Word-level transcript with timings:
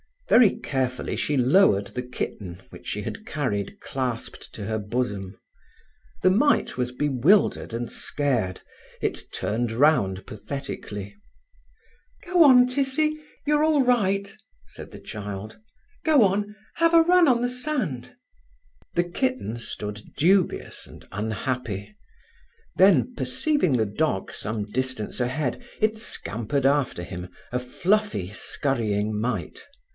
Very 0.29 0.55
carefully 0.55 1.15
she 1.17 1.35
lowered 1.35 1.87
the 1.87 2.01
kitten 2.01 2.61
which 2.69 2.87
she 2.87 3.01
had 3.01 3.25
carried 3.25 3.79
clasped 3.81 4.51
to 4.53 4.63
her 4.65 4.79
bosom. 4.79 5.37
The 6.23 6.29
mite 6.31 6.75
was 6.77 6.93
bewildered 6.93 7.73
and 7.73 7.91
scared. 7.91 8.61
It 9.01 9.25
turned 9.33 9.71
round 9.73 10.25
pathetically. 10.25 11.17
"Go 12.25 12.45
on, 12.45 12.65
Tissie; 12.67 13.19
you're 13.45 13.63
all 13.63 13.83
right," 13.83 14.33
said 14.67 14.89
the 14.89 15.01
child. 15.01 15.59
"Go 16.05 16.23
on; 16.23 16.55
have 16.75 16.93
a 16.95 17.01
run 17.01 17.27
on 17.27 17.41
the 17.41 17.49
sand." 17.49 18.15
The 18.95 19.03
kitten 19.03 19.57
stood 19.57 20.01
dubious 20.17 20.87
and 20.87 21.05
unhappy. 21.11 21.95
Then, 22.77 23.13
perceiving 23.15 23.73
the 23.73 23.85
dog 23.85 24.31
some 24.31 24.63
distance 24.63 25.19
ahead, 25.19 25.61
it 25.81 25.97
scampered 25.97 26.65
after 26.65 27.03
him, 27.03 27.29
a 27.51 27.59
fluffy, 27.59 28.31
scurrying 28.33 29.19
mite. 29.19 29.67